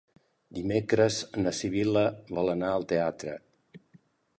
Dimecres 0.57 1.19
na 1.43 1.55
Sibil·la 1.57 2.05
vol 2.35 2.53
anar 2.59 2.75
al 2.79 2.89
teatre. 2.95 3.41